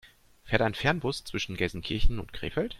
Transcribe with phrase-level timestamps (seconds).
[0.45, 2.69] Fährt ein Fernbus zwischen Gelsenkirchen und Krefeld?